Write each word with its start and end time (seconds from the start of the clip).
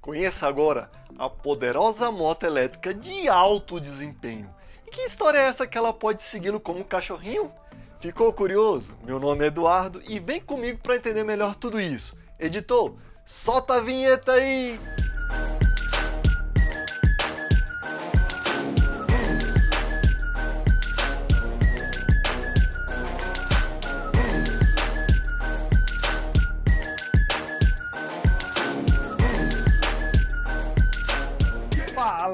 Conheça 0.00 0.48
agora 0.48 0.88
a 1.18 1.28
poderosa 1.28 2.10
moto 2.10 2.44
elétrica 2.44 2.94
de 2.94 3.28
alto 3.28 3.78
desempenho. 3.78 4.52
E 4.86 4.90
que 4.90 5.02
história 5.02 5.38
é 5.38 5.42
essa 5.42 5.66
que 5.66 5.76
ela 5.76 5.92
pode 5.92 6.22
segui-lo 6.22 6.58
como 6.58 6.80
um 6.80 6.84
cachorrinho? 6.84 7.52
Ficou 8.00 8.32
curioso? 8.32 8.94
Meu 9.04 9.20
nome 9.20 9.44
é 9.44 9.48
Eduardo 9.48 10.00
e 10.08 10.18
vem 10.18 10.40
comigo 10.40 10.78
para 10.82 10.96
entender 10.96 11.22
melhor 11.22 11.54
tudo 11.54 11.78
isso. 11.78 12.16
Editor, 12.38 12.94
solta 13.26 13.74
a 13.74 13.80
vinheta 13.82 14.32
aí! 14.32 14.80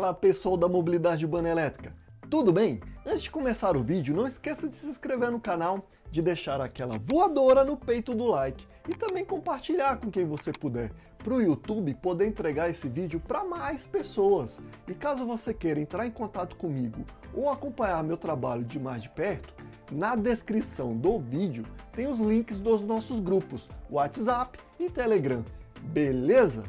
Fala 0.06 0.14
pessoal 0.14 0.56
da 0.56 0.68
mobilidade 0.68 1.24
urbana 1.24 1.48
elétrica, 1.48 1.92
tudo 2.30 2.52
bem? 2.52 2.80
Antes 3.04 3.24
de 3.24 3.30
começar 3.32 3.76
o 3.76 3.82
vídeo, 3.82 4.14
não 4.14 4.24
esqueça 4.24 4.68
de 4.68 4.74
se 4.76 4.86
inscrever 4.86 5.32
no 5.32 5.40
canal, 5.40 5.88
de 6.12 6.22
deixar 6.22 6.60
aquela 6.60 6.96
voadora 6.96 7.64
no 7.64 7.76
peito 7.76 8.14
do 8.14 8.24
like 8.28 8.68
e 8.88 8.94
também 8.94 9.24
compartilhar 9.24 9.96
com 9.96 10.08
quem 10.08 10.24
você 10.24 10.52
puder, 10.52 10.92
para 11.18 11.34
o 11.34 11.42
YouTube 11.42 11.92
poder 11.94 12.28
entregar 12.28 12.70
esse 12.70 12.88
vídeo 12.88 13.18
para 13.18 13.44
mais 13.44 13.84
pessoas. 13.84 14.60
E 14.86 14.94
caso 14.94 15.26
você 15.26 15.52
queira 15.52 15.80
entrar 15.80 16.06
em 16.06 16.12
contato 16.12 16.54
comigo 16.54 17.04
ou 17.34 17.50
acompanhar 17.50 18.04
meu 18.04 18.16
trabalho 18.16 18.62
de 18.62 18.78
mais 18.78 19.02
de 19.02 19.08
perto, 19.08 19.52
na 19.90 20.14
descrição 20.14 20.96
do 20.96 21.18
vídeo 21.18 21.66
tem 21.90 22.06
os 22.06 22.20
links 22.20 22.58
dos 22.58 22.84
nossos 22.84 23.18
grupos 23.18 23.68
WhatsApp 23.90 24.56
e 24.78 24.88
Telegram. 24.88 25.44
Beleza? 25.82 26.62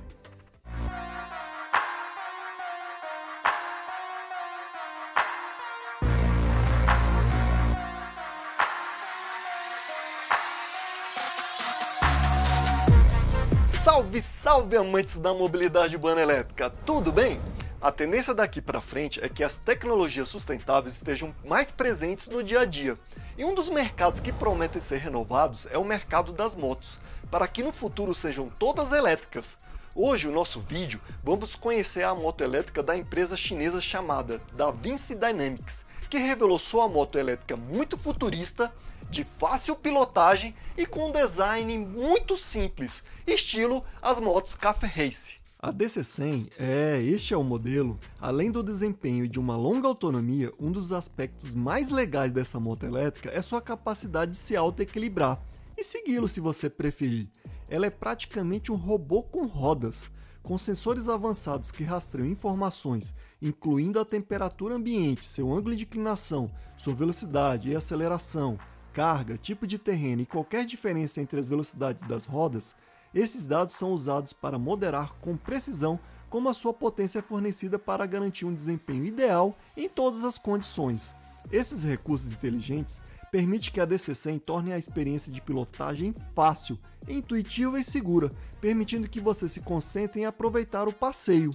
Salve, 13.98 14.22
salve 14.22 14.78
amantes 14.78 15.18
da 15.18 15.34
mobilidade 15.34 15.96
urbana 15.96 16.22
elétrica, 16.22 16.70
tudo 16.70 17.12
bem? 17.12 17.42
A 17.82 17.92
tendência 17.92 18.32
daqui 18.32 18.62
para 18.62 18.80
frente 18.80 19.20
é 19.24 19.28
que 19.28 19.44
as 19.44 19.58
tecnologias 19.58 20.30
sustentáveis 20.30 20.98
estejam 20.98 21.34
mais 21.44 21.72
presentes 21.72 22.28
no 22.28 22.44
dia 22.44 22.60
a 22.60 22.66
dia. 22.66 22.96
E 23.36 23.44
um 23.44 23.56
dos 23.56 23.70
mercados 23.70 24.20
que 24.20 24.32
prometem 24.32 24.80
ser 24.80 24.98
renovados 24.98 25.66
é 25.72 25.80
o 25.80 25.84
mercado 25.84 26.32
das 26.32 26.56
motos, 26.56 27.00
para 27.32 27.48
que 27.48 27.64
no 27.64 27.74
futuro 27.74 28.14
sejam 28.14 28.50
todas 28.50 28.92
elétricas. 28.92 29.58
Hoje, 29.96 30.28
o 30.28 30.32
nosso 30.32 30.60
vídeo, 30.60 31.02
vamos 31.24 31.56
conhecer 31.56 32.04
a 32.04 32.14
moto 32.14 32.44
elétrica 32.44 32.84
da 32.84 32.96
empresa 32.96 33.36
chinesa 33.36 33.82
chamada 33.82 34.40
DaVinci 34.54 35.16
Dynamics, 35.16 35.88
que 36.08 36.20
revelou 36.20 36.60
sua 36.60 36.88
moto 36.88 37.18
elétrica 37.18 37.58
muito 37.58 37.98
futurista 37.98 38.72
de 39.10 39.24
fácil 39.24 39.76
pilotagem 39.76 40.54
e 40.78 40.86
com 40.86 41.10
um 41.10 41.12
design 41.12 41.78
muito 41.78 42.38
simples, 42.38 43.04
estilo 43.26 43.84
as 44.02 44.20
motos 44.20 44.56
Café 44.56 44.88
Race. 44.88 45.36
A 45.60 45.74
DC100 45.74 46.52
é, 46.60 47.02
este 47.02 47.34
é 47.34 47.38
o 47.38 47.44
modelo, 47.44 48.00
além 48.22 48.52
do 48.52 48.62
desempenho 48.62 49.26
e 49.26 49.28
de 49.28 49.40
uma 49.40 49.58
longa 49.58 49.88
autonomia, 49.88 50.54
um 50.60 50.72
dos 50.72 50.92
aspectos 50.92 51.56
mais 51.56 51.90
legais 51.90 52.32
dessa 52.32 52.60
moto 52.60 52.86
elétrica 52.86 53.32
é 53.32 53.42
sua 53.42 53.62
capacidade 53.62 54.32
de 54.32 54.38
se 54.38 54.56
auto-equilibrar 54.56 55.42
e 55.76 55.84
segui-lo 55.84 56.28
se 56.28 56.40
você 56.40 56.70
preferir. 56.70 57.28
Ela 57.68 57.88
é 57.88 57.90
praticamente 57.90 58.72
um 58.72 58.76
robô 58.76 59.24
com 59.24 59.48
rodas, 59.48 60.12
com 60.44 60.58
sensores 60.58 61.10
avançados 61.10 61.72
que 61.72 61.84
rastreiam 61.84 62.30
informações, 62.30 63.16
incluindo 63.42 64.00
a 64.00 64.06
temperatura 64.06 64.76
ambiente, 64.76 65.26
seu 65.26 65.52
ângulo 65.52 65.76
de 65.76 65.84
inclinação, 65.84 66.52
sua 66.78 66.94
velocidade 66.94 67.70
e 67.70 67.76
aceleração, 67.76 68.58
carga, 68.98 69.38
tipo 69.38 69.68
de 69.68 69.78
terreno 69.78 70.24
e 70.24 70.26
qualquer 70.26 70.66
diferença 70.66 71.22
entre 71.22 71.40
as 71.40 71.48
velocidades 71.48 72.04
das 72.06 72.26
rodas, 72.26 72.76
esses 73.14 73.46
dados 73.46 73.76
são 73.76 73.92
usados 73.92 74.34
para 74.34 74.58
moderar 74.58 75.14
com 75.22 75.38
precisão 75.38 76.00
como 76.32 76.50
a 76.50 76.54
sua 76.54 76.74
potência 76.74 77.20
é 77.20 77.22
fornecida 77.22 77.78
para 77.78 78.08
garantir 78.08 78.46
um 78.46 78.54
desempenho 78.54 79.06
ideal 79.06 79.56
em 79.78 79.88
todas 79.88 80.24
as 80.24 80.40
condições. 80.40 81.14
Esses 81.52 81.84
recursos 81.84 82.34
inteligentes 82.34 83.00
permitem 83.32 83.72
que 83.72 83.80
a 83.80 83.86
DC100 83.86 84.42
torne 84.42 84.74
a 84.74 84.80
experiência 84.80 85.32
de 85.32 85.42
pilotagem 85.42 86.12
fácil, 86.36 86.80
intuitiva 87.08 87.80
e 87.80 87.84
segura, 87.84 88.32
permitindo 88.60 89.08
que 89.08 89.22
você 89.22 89.48
se 89.48 89.62
concentre 89.62 90.22
em 90.22 90.26
aproveitar 90.26 90.88
o 90.88 90.92
passeio. 90.92 91.52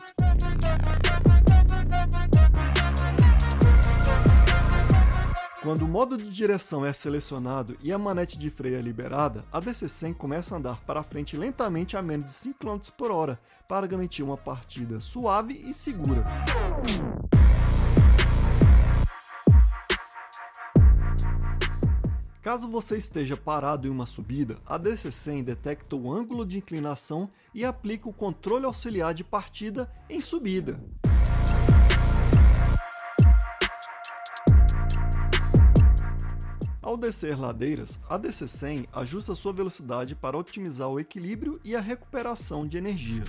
Quando 5.63 5.83
o 5.83 5.89
modo 5.89 6.17
de 6.17 6.29
direção 6.29 6.85
é 6.85 6.93
selecionado 6.93 7.77
e 7.81 7.93
a 7.93 7.99
manete 7.99 8.37
de 8.37 8.51
freio 8.51 8.77
é 8.77 8.83
liberada, 8.83 9.45
a 9.53 9.61
DC100 9.61 10.13
começa 10.15 10.57
a 10.57 10.59
andar 10.59 10.81
para 10.81 11.05
frente 11.05 11.37
lentamente 11.37 11.97
a 11.97 12.03
menos 12.03 12.27
de 12.27 12.33
5 12.33 12.59
km 12.59 12.81
por 12.99 13.13
hora, 13.13 13.39
para 13.69 13.87
garantir 13.87 14.25
uma 14.25 14.37
partida 14.37 14.99
suave 14.99 15.55
e 15.55 15.73
segura. 15.73 16.25
Caso 22.43 22.69
você 22.69 22.97
esteja 22.97 23.37
parado 23.37 23.87
em 23.87 23.91
uma 23.91 24.05
subida, 24.05 24.59
a 24.67 24.77
DC100 24.77 25.45
detecta 25.45 25.95
o 25.95 26.13
ângulo 26.13 26.45
de 26.45 26.59
inclinação 26.59 27.31
e 27.55 27.65
aplica 27.65 28.09
o 28.09 28.13
controle 28.13 28.67
auxiliar 28.67 29.15
de 29.15 29.23
partida 29.23 29.89
em 30.11 30.21
subida. 30.21 30.81
Ao 36.83 36.97
descer 36.97 37.39
ladeiras, 37.39 37.97
a 38.11 38.19
DC100 38.19 38.89
ajusta 38.93 39.37
sua 39.37 39.53
velocidade 39.53 40.17
para 40.17 40.37
otimizar 40.37 40.89
o 40.89 40.99
equilíbrio 40.99 41.61
e 41.63 41.77
a 41.77 41.81
recuperação 41.81 42.67
de 42.67 42.77
energia. 42.77 43.23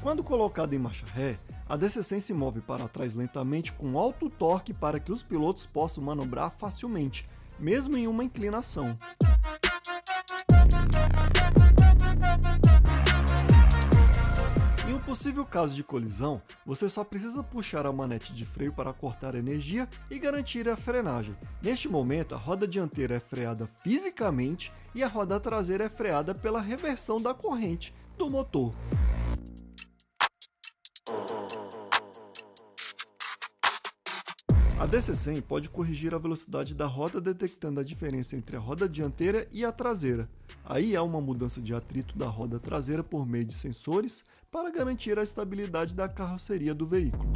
Quando 0.00 0.24
colocada 0.24 0.74
em 0.74 0.78
marcha 0.78 1.04
ré, 1.12 1.38
a 1.68 1.76
DC100 1.76 2.20
se 2.20 2.32
move 2.32 2.62
para 2.62 2.88
trás 2.88 3.12
lentamente 3.12 3.70
com 3.74 3.98
alto 3.98 4.30
torque 4.30 4.72
para 4.72 4.98
que 4.98 5.12
os 5.12 5.22
pilotos 5.22 5.66
possam 5.66 6.02
manobrar 6.02 6.50
facilmente, 6.50 7.26
mesmo 7.58 7.98
em 7.98 8.08
uma 8.08 8.24
inclinação. 8.24 8.96
Possível 15.08 15.46
caso 15.46 15.74
de 15.74 15.82
colisão, 15.82 16.42
você 16.66 16.86
só 16.86 17.02
precisa 17.02 17.42
puxar 17.42 17.86
a 17.86 17.92
manete 17.92 18.34
de 18.34 18.44
freio 18.44 18.74
para 18.74 18.92
cortar 18.92 19.34
energia 19.34 19.88
e 20.10 20.18
garantir 20.18 20.68
a 20.68 20.76
frenagem. 20.76 21.34
Neste 21.62 21.88
momento, 21.88 22.34
a 22.34 22.38
roda 22.38 22.68
dianteira 22.68 23.14
é 23.14 23.20
freada 23.20 23.66
fisicamente 23.82 24.70
e 24.94 25.02
a 25.02 25.08
roda 25.08 25.40
traseira 25.40 25.84
é 25.84 25.88
freada 25.88 26.34
pela 26.34 26.60
reversão 26.60 27.22
da 27.22 27.32
corrente 27.32 27.94
do 28.18 28.28
motor. 28.28 28.74
A 34.78 34.86
DC100 34.86 35.42
pode 35.42 35.68
corrigir 35.68 36.14
a 36.14 36.18
velocidade 36.18 36.72
da 36.72 36.86
roda 36.86 37.20
detectando 37.20 37.80
a 37.80 37.82
diferença 37.82 38.36
entre 38.36 38.56
a 38.56 38.60
roda 38.60 38.88
dianteira 38.88 39.44
e 39.50 39.64
a 39.64 39.72
traseira. 39.72 40.28
Aí 40.64 40.94
há 40.94 41.02
uma 41.02 41.20
mudança 41.20 41.60
de 41.60 41.74
atrito 41.74 42.16
da 42.16 42.28
roda 42.28 42.60
traseira 42.60 43.02
por 43.02 43.26
meio 43.26 43.44
de 43.44 43.54
sensores 43.54 44.24
para 44.52 44.70
garantir 44.70 45.18
a 45.18 45.22
estabilidade 45.24 45.96
da 45.96 46.08
carroceria 46.08 46.72
do 46.72 46.86
veículo. 46.86 47.28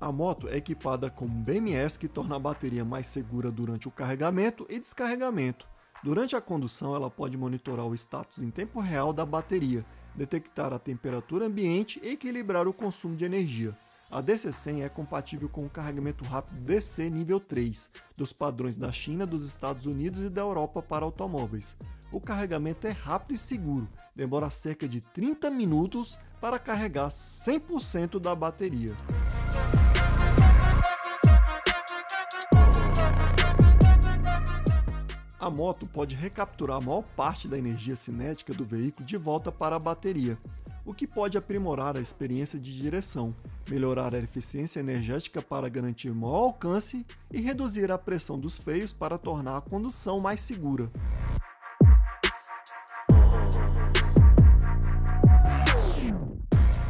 A 0.00 0.10
moto 0.10 0.48
é 0.48 0.56
equipada 0.56 1.08
com 1.08 1.26
um 1.26 1.42
BMS 1.44 2.00
que 2.00 2.08
torna 2.08 2.34
a 2.34 2.40
bateria 2.40 2.84
mais 2.84 3.06
segura 3.06 3.48
durante 3.48 3.86
o 3.86 3.92
carregamento 3.92 4.66
e 4.68 4.80
descarregamento. 4.80 5.68
Durante 6.02 6.36
a 6.36 6.40
condução, 6.40 6.94
ela 6.94 7.10
pode 7.10 7.36
monitorar 7.36 7.86
o 7.86 7.94
status 7.94 8.38
em 8.38 8.50
tempo 8.50 8.80
real 8.80 9.12
da 9.12 9.26
bateria, 9.26 9.84
detectar 10.14 10.72
a 10.72 10.78
temperatura 10.78 11.46
ambiente 11.46 12.00
e 12.02 12.10
equilibrar 12.10 12.68
o 12.68 12.72
consumo 12.72 13.16
de 13.16 13.24
energia. 13.24 13.76
A 14.10 14.22
DC100 14.22 14.84
é 14.84 14.88
compatível 14.88 15.48
com 15.48 15.66
o 15.66 15.68
carregamento 15.70 16.24
rápido 16.24 16.60
DC 16.60 17.10
nível 17.10 17.38
3, 17.38 17.90
dos 18.16 18.32
padrões 18.32 18.76
da 18.76 18.90
China, 18.90 19.26
dos 19.26 19.44
Estados 19.44 19.84
Unidos 19.86 20.22
e 20.22 20.30
da 20.30 20.40
Europa 20.40 20.80
para 20.80 21.04
automóveis. 21.04 21.76
O 22.10 22.20
carregamento 22.20 22.86
é 22.86 22.90
rápido 22.90 23.34
e 23.34 23.38
seguro, 23.38 23.86
demora 24.16 24.48
cerca 24.48 24.88
de 24.88 25.00
30 25.00 25.50
minutos 25.50 26.18
para 26.40 26.58
carregar 26.58 27.08
100% 27.08 28.18
da 28.18 28.34
bateria. 28.34 28.96
A 35.48 35.50
moto 35.50 35.86
pode 35.86 36.14
recapturar 36.14 36.76
a 36.76 36.80
maior 36.82 37.02
parte 37.16 37.48
da 37.48 37.56
energia 37.56 37.96
cinética 37.96 38.52
do 38.52 38.66
veículo 38.66 39.06
de 39.06 39.16
volta 39.16 39.50
para 39.50 39.76
a 39.76 39.78
bateria. 39.78 40.36
o 40.84 40.92
que 40.92 41.06
pode 41.06 41.38
aprimorar 41.38 41.96
a 41.96 42.02
experiência 42.02 42.58
de 42.58 42.76
direção, 42.76 43.34
melhorar 43.66 44.14
a 44.14 44.18
eficiência 44.18 44.80
energética 44.80 45.40
para 45.40 45.68
garantir 45.70 46.12
maior 46.12 46.36
alcance 46.36 47.04
e 47.30 47.40
reduzir 47.40 47.90
a 47.90 47.96
pressão 47.96 48.38
dos 48.38 48.58
freios 48.58 48.92
para 48.92 49.16
tornar 49.16 49.56
a 49.56 49.60
condução 49.62 50.20
mais 50.20 50.42
segura. 50.42 50.90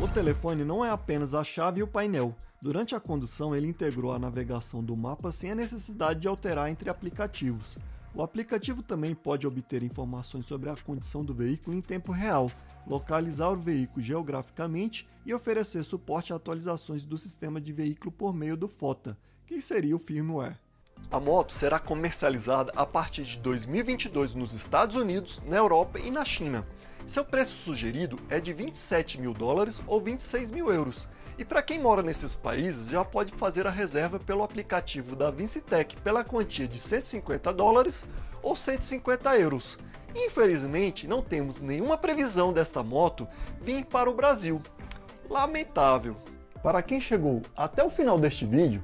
O 0.02 0.08
telefone 0.12 0.64
não 0.64 0.84
é 0.84 0.90
apenas 0.90 1.32
a 1.32 1.44
chave 1.44 1.78
e 1.78 1.82
o 1.84 1.86
painel. 1.86 2.34
Durante 2.60 2.96
a 2.96 3.00
condução, 3.00 3.54
ele 3.54 3.68
integrou 3.68 4.10
a 4.10 4.18
navegação 4.18 4.82
do 4.82 4.96
mapa 4.96 5.30
sem 5.30 5.52
a 5.52 5.54
necessidade 5.54 6.18
de 6.18 6.26
alterar 6.26 6.68
entre 6.68 6.90
aplicativos. 6.90 7.78
O 8.18 8.22
aplicativo 8.24 8.82
também 8.82 9.14
pode 9.14 9.46
obter 9.46 9.80
informações 9.84 10.44
sobre 10.44 10.68
a 10.68 10.76
condição 10.76 11.24
do 11.24 11.32
veículo 11.32 11.76
em 11.76 11.80
tempo 11.80 12.10
real, 12.10 12.50
localizar 12.84 13.48
o 13.48 13.56
veículo 13.56 14.04
geograficamente 14.04 15.08
e 15.24 15.32
oferecer 15.32 15.84
suporte 15.84 16.32
a 16.32 16.36
atualizações 16.36 17.04
do 17.04 17.16
sistema 17.16 17.60
de 17.60 17.72
veículo 17.72 18.10
por 18.10 18.34
meio 18.34 18.56
do 18.56 18.66
FOTA, 18.66 19.16
que 19.46 19.60
seria 19.60 19.94
o 19.94 20.00
firmware. 20.00 20.58
A 21.12 21.20
moto 21.20 21.54
será 21.54 21.78
comercializada 21.78 22.72
a 22.74 22.84
partir 22.84 23.22
de 23.22 23.38
2022 23.38 24.34
nos 24.34 24.52
Estados 24.52 24.96
Unidos, 24.96 25.40
na 25.46 25.56
Europa 25.56 26.00
e 26.00 26.10
na 26.10 26.24
China. 26.24 26.66
Seu 27.06 27.24
preço 27.24 27.52
sugerido 27.52 28.18
é 28.28 28.40
de 28.40 28.52
27 28.52 29.20
mil 29.20 29.32
dólares 29.32 29.80
ou 29.86 30.00
26 30.00 30.50
mil 30.50 30.72
euros. 30.72 31.08
E 31.38 31.44
para 31.44 31.62
quem 31.62 31.78
mora 31.78 32.02
nesses 32.02 32.34
países, 32.34 32.88
já 32.88 33.04
pode 33.04 33.32
fazer 33.36 33.66
a 33.66 33.70
reserva 33.70 34.18
pelo 34.18 34.42
aplicativo 34.42 35.14
da 35.14 35.30
Vincitec 35.30 35.96
pela 36.00 36.24
quantia 36.24 36.66
de 36.66 36.78
150 36.78 37.52
dólares 37.52 38.04
ou 38.42 38.56
150 38.56 39.38
euros. 39.38 39.78
Infelizmente, 40.14 41.06
não 41.06 41.22
temos 41.22 41.62
nenhuma 41.62 41.96
previsão 41.96 42.52
desta 42.52 42.82
moto 42.82 43.28
vir 43.62 43.84
para 43.84 44.10
o 44.10 44.14
Brasil. 44.14 44.60
Lamentável. 45.30 46.16
Para 46.62 46.82
quem 46.82 47.00
chegou 47.00 47.42
até 47.56 47.84
o 47.84 47.90
final 47.90 48.18
deste 48.18 48.44
vídeo, 48.44 48.82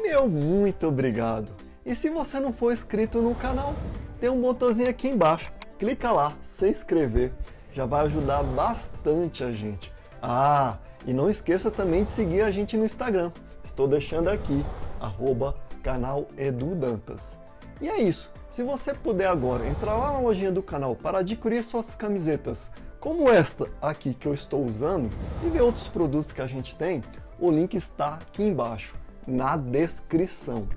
meu 0.00 0.26
muito 0.26 0.86
obrigado. 0.86 1.52
E 1.84 1.94
se 1.94 2.08
você 2.08 2.40
não 2.40 2.52
for 2.52 2.72
inscrito 2.72 3.20
no 3.20 3.34
canal, 3.34 3.74
tem 4.18 4.30
um 4.30 4.40
botãozinho 4.40 4.88
aqui 4.88 5.08
embaixo. 5.08 5.52
Clica 5.78 6.10
lá, 6.10 6.32
se 6.40 6.68
inscrever 6.68 7.32
já 7.72 7.86
vai 7.86 8.06
ajudar 8.06 8.42
bastante 8.42 9.44
a 9.44 9.52
gente. 9.52 9.92
Ah, 10.22 10.78
e 11.06 11.12
não 11.12 11.30
esqueça 11.30 11.70
também 11.70 12.04
de 12.04 12.10
seguir 12.10 12.42
a 12.42 12.50
gente 12.50 12.76
no 12.76 12.84
Instagram. 12.84 13.32
Estou 13.62 13.86
deixando 13.86 14.28
aqui, 14.28 14.64
arroba 15.00 15.54
canal 15.82 16.28
Edu 16.36 16.74
Dantas. 16.74 17.38
E 17.80 17.88
é 17.88 18.00
isso. 18.00 18.30
Se 18.48 18.62
você 18.62 18.92
puder 18.92 19.28
agora 19.28 19.66
entrar 19.66 19.96
lá 19.96 20.12
na 20.12 20.18
lojinha 20.18 20.50
do 20.50 20.62
canal 20.62 20.96
para 20.96 21.18
adquirir 21.18 21.62
suas 21.62 21.94
camisetas, 21.94 22.70
como 22.98 23.30
esta 23.30 23.68
aqui 23.80 24.12
que 24.12 24.26
eu 24.26 24.34
estou 24.34 24.64
usando, 24.64 25.08
e 25.44 25.48
ver 25.48 25.62
outros 25.62 25.88
produtos 25.88 26.32
que 26.32 26.42
a 26.42 26.46
gente 26.46 26.74
tem, 26.74 27.02
o 27.38 27.50
link 27.50 27.74
está 27.74 28.14
aqui 28.14 28.42
embaixo, 28.42 28.96
na 29.26 29.56
descrição. 29.56 30.68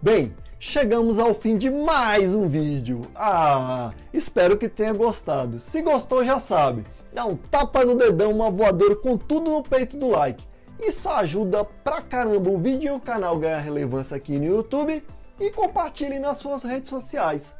Bem, 0.00 0.34
chegamos 0.58 1.18
ao 1.18 1.34
fim 1.34 1.56
de 1.58 1.70
mais 1.70 2.34
um 2.34 2.48
vídeo. 2.48 3.02
Ah, 3.14 3.92
espero 4.12 4.56
que 4.56 4.68
tenha 4.68 4.92
gostado. 4.92 5.58
Se 5.58 5.82
gostou, 5.82 6.24
já 6.24 6.38
sabe, 6.38 6.84
dá 7.12 7.24
um 7.24 7.36
tapa 7.36 7.84
no 7.84 7.94
dedão, 7.94 8.30
uma 8.30 8.50
voadora 8.50 8.96
com 8.96 9.16
tudo 9.16 9.50
no 9.50 9.62
peito 9.62 9.96
do 9.96 10.08
like. 10.08 10.44
Isso 10.78 11.08
ajuda 11.08 11.64
pra 11.64 12.00
caramba 12.00 12.50
o 12.50 12.58
vídeo 12.58 12.88
e 12.88 12.96
o 12.96 13.00
canal 13.00 13.38
ganhar 13.38 13.58
relevância 13.58 14.16
aqui 14.16 14.38
no 14.38 14.46
YouTube 14.46 15.04
e 15.38 15.50
compartilhe 15.50 16.18
nas 16.18 16.38
suas 16.38 16.62
redes 16.62 16.90
sociais. 16.90 17.54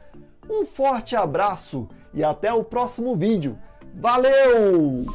Um 0.49 0.64
forte 0.64 1.14
abraço 1.14 1.88
e 2.12 2.25
até 2.25 2.52
o 2.52 2.64
próximo 2.64 3.14
vídeo. 3.14 3.58
Valeu! 3.94 5.06